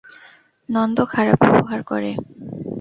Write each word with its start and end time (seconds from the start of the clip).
নন্দ 0.69 0.97
খারাপ 1.05 1.39
ব্যবহার 1.43 1.81
করে? 1.83 2.11